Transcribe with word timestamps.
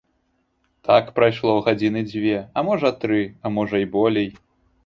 Так 0.89 1.11
прайшло 1.19 1.53
гадзіны 1.67 2.01
дзве, 2.09 2.35
а 2.57 2.65
можа 2.71 2.93
тры, 3.05 3.21
а 3.45 3.53
можа 3.59 3.77
і 3.85 3.91
болей. 3.99 4.27